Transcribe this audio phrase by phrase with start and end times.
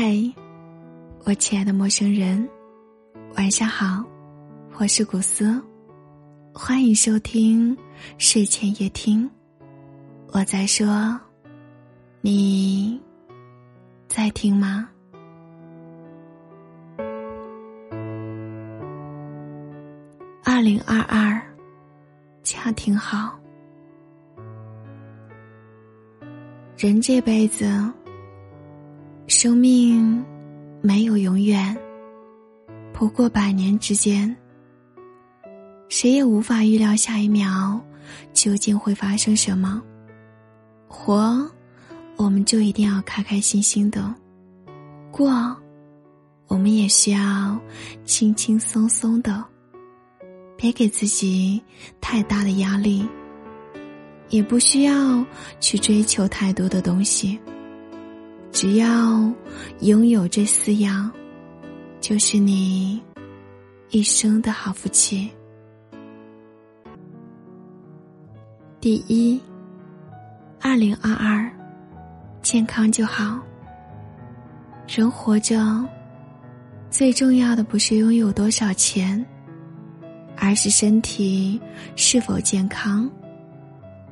[0.00, 0.14] 嗨，
[1.24, 2.48] 我亲爱的陌生人，
[3.34, 4.04] 晚上好，
[4.78, 5.60] 我是古斯，
[6.54, 7.76] 欢迎收听
[8.16, 9.28] 睡前夜听。
[10.28, 11.18] 我在说，
[12.20, 13.02] 你
[14.06, 14.88] 在听吗？
[20.44, 21.42] 二零二二，
[22.44, 23.36] 家挺好。
[26.76, 27.92] 人这辈子。
[29.28, 30.24] 生命
[30.80, 31.76] 没有永远，
[32.94, 34.34] 不过百年之间，
[35.90, 37.78] 谁也无法预料下一秒
[38.32, 39.82] 究竟会发生什么。
[40.88, 41.46] 活，
[42.16, 44.14] 我们就一定要开开心心的
[45.10, 45.30] 过，
[46.46, 47.60] 我们也需要
[48.06, 49.44] 轻轻松松的，
[50.56, 51.62] 别给自己
[52.00, 53.06] 太大的压力，
[54.30, 55.22] 也不需要
[55.60, 57.38] 去追求太多的东西。
[58.60, 59.32] 只要
[59.82, 61.08] 拥有这四样，
[62.00, 63.00] 就是你
[63.90, 65.30] 一生的好福气。
[68.80, 69.40] 第一，
[70.60, 71.48] 二零二二，
[72.42, 73.38] 健康就好。
[74.88, 75.88] 人活着，
[76.90, 79.24] 最重要的不是拥有多少钱，
[80.36, 81.60] 而是身体
[81.94, 83.08] 是否健康。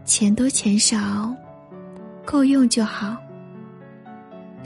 [0.05, 1.35] 钱多钱少，
[2.25, 3.17] 够用就好。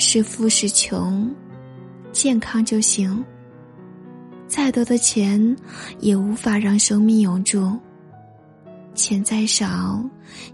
[0.03, 1.31] 是富是穷，
[2.11, 3.23] 健康就行。
[4.48, 5.55] 再多的钱
[5.98, 7.79] 也无法让生命永驻。
[8.95, 10.03] 钱再少，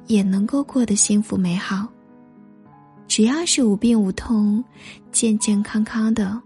[0.08, 1.86] 也能够过得幸福美好。
[3.06, 4.62] 只要是无病无痛、
[5.12, 6.42] 健健康康的，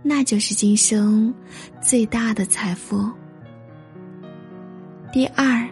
[0.00, 1.34] 那就是今生
[1.82, 3.10] 最大的财富。
[5.12, 5.68] 第二，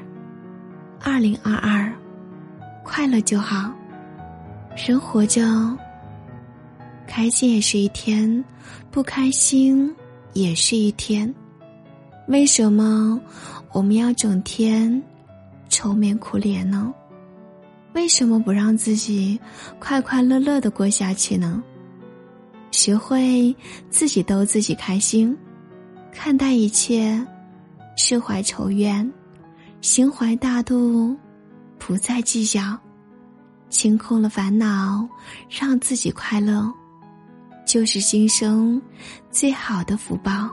[1.01, 1.91] 二零二二，
[2.83, 3.73] 快乐就好。
[4.77, 5.41] 人活着。
[7.07, 8.43] 开心也是一天，
[8.91, 9.95] 不开心
[10.33, 11.33] 也是一天。
[12.29, 13.21] 为什么
[13.73, 15.03] 我们要整天
[15.69, 16.93] 愁眉苦脸呢？
[17.95, 19.39] 为什么不让自己
[19.79, 21.63] 快快乐乐的过下去呢？
[22.71, 23.55] 学会
[23.91, 25.37] 自己逗自己开心，
[26.11, 27.21] 看待一切，
[27.97, 29.13] 释怀仇怨，
[29.83, 31.15] 心怀大度，
[31.79, 32.79] 不再计较，
[33.69, 35.07] 清空了烦恼，
[35.51, 36.73] 让自己快乐。
[37.73, 38.79] 就是今生
[39.31, 40.51] 最好的福报。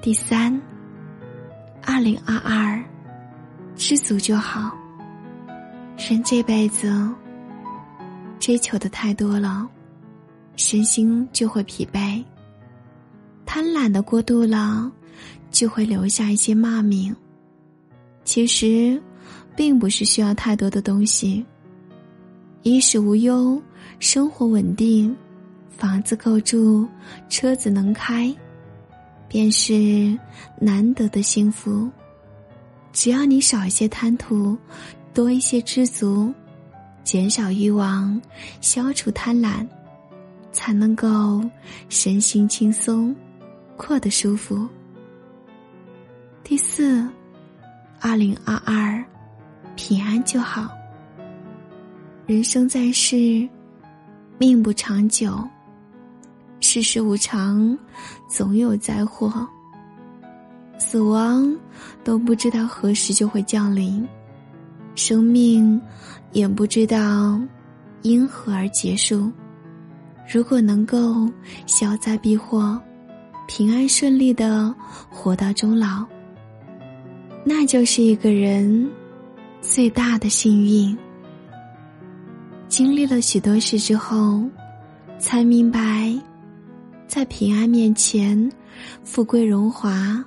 [0.00, 0.60] 第三，
[1.84, 2.84] 二零二二，
[3.76, 4.76] 知足就好。
[5.96, 7.08] 人这辈子
[8.40, 9.68] 追求的太多了，
[10.56, 12.24] 身心就会疲惫；
[13.46, 14.90] 贪婪的过度了，
[15.52, 17.14] 就会留下一些骂名。
[18.24, 19.00] 其实，
[19.54, 21.46] 并不是需要太多的东西。
[22.62, 23.60] 衣食无忧，
[23.98, 25.14] 生活稳定，
[25.68, 26.86] 房子够住，
[27.28, 28.32] 车子能开，
[29.26, 30.16] 便是
[30.60, 31.90] 难得的幸福。
[32.92, 34.56] 只要你少一些贪图，
[35.12, 36.32] 多一些知足，
[37.02, 38.20] 减少欲望，
[38.60, 39.66] 消除贪婪，
[40.52, 41.42] 才能够
[41.88, 43.12] 身心轻松，
[43.76, 44.68] 过得舒服。
[46.44, 47.04] 第四，
[47.98, 49.04] 二零二二，
[49.74, 50.70] 平安就好。
[52.24, 53.48] 人生在世，
[54.38, 55.36] 命不长久，
[56.60, 57.76] 世事无常，
[58.28, 59.44] 总有灾祸。
[60.78, 61.52] 死亡
[62.04, 64.06] 都不知道何时就会降临，
[64.94, 65.80] 生命
[66.30, 67.40] 也不知道
[68.02, 69.28] 因何而结束。
[70.32, 71.28] 如果能够
[71.66, 72.80] 消灾避祸，
[73.48, 74.72] 平安顺利的
[75.10, 76.06] 活到终老，
[77.44, 78.88] 那就是一个人
[79.60, 80.96] 最大的幸运。
[82.72, 84.42] 经历了许多事之后，
[85.18, 86.10] 才明白，
[87.06, 88.50] 在平安面前，
[89.04, 90.24] 富贵荣华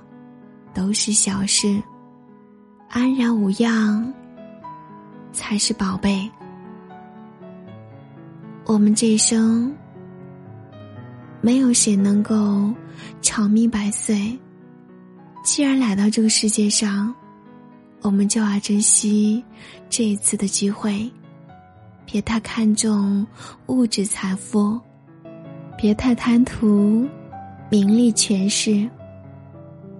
[0.72, 1.82] 都是小事，
[2.88, 4.14] 安然无恙
[5.32, 6.30] 才是宝贝。
[8.64, 9.74] 我们这一生，
[11.40, 12.72] 没有谁能够
[13.22, 14.38] 长命百岁。
[15.42, 17.12] 既然来到这个世界上，
[18.02, 19.44] 我们就要珍惜
[19.90, 21.10] 这一次的机会。
[22.06, 23.26] 别太看重
[23.66, 24.80] 物质财富，
[25.76, 27.04] 别太贪图
[27.68, 28.88] 名利权势。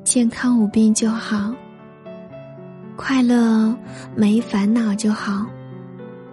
[0.05, 1.53] 健康无病就好，
[2.95, 3.77] 快乐
[4.15, 5.45] 没烦恼就好，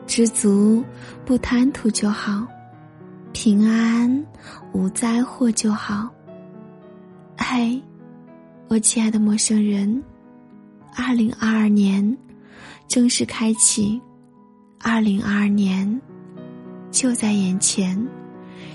[0.06, 0.84] 知足
[1.26, 2.46] 不贪图就好，
[3.34, 4.26] 平安
[4.74, 6.08] 无灾祸就好。
[7.36, 7.76] 嗨，
[8.68, 10.02] 我亲爱的陌生人，
[10.96, 12.16] 二零二二年
[12.88, 14.00] 正式开启。
[14.86, 16.02] 二零二二年，
[16.92, 17.98] 就在眼前。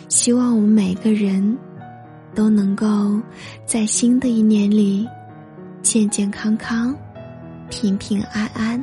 [0.09, 1.57] 希望我们每个人
[2.35, 3.21] 都能够
[3.67, 5.07] 在新的一年里
[5.83, 6.97] 健健康康、
[7.69, 8.83] 平平安安、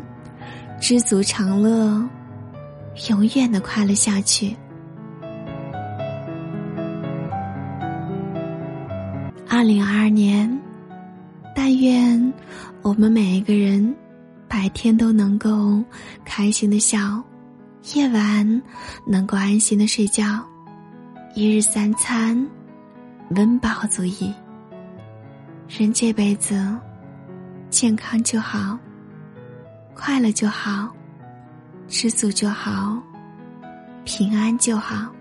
[0.80, 2.08] 知足常乐，
[3.10, 4.56] 永远的快乐下去。
[9.50, 10.62] 二零二二年，
[11.56, 12.34] 但愿
[12.84, 13.96] 我们每一个人
[14.56, 15.84] 白天都能够
[16.24, 17.22] 开心的笑，
[17.94, 18.62] 夜晚
[19.06, 20.42] 能够安心的睡觉。
[21.34, 22.50] 一日三餐，
[23.32, 24.34] 温饱足矣。
[25.68, 26.56] 人这辈子，
[27.70, 28.80] 健康就好，
[29.94, 30.90] 快乐就好，
[31.90, 32.98] 知足就好，
[34.06, 35.14] 平安就好。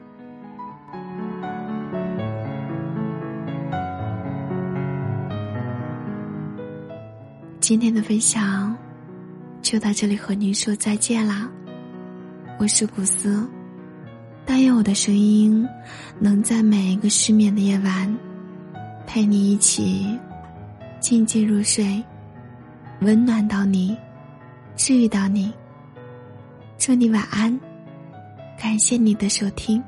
[7.59, 8.77] 今天的分享
[9.75, 11.51] 就到这里，和您说再见啦。
[12.61, 13.45] 我是古斯。
[14.47, 15.67] 但愿我的声音
[16.21, 18.17] 能在每一个失眠的夜晚，
[19.05, 20.17] 陪你一起
[21.01, 22.01] 静静入睡，
[23.01, 23.97] 温暖到你，
[24.77, 25.53] 治愈到你。
[26.79, 27.59] 祝你晚安，
[28.57, 29.83] 感谢你的收听。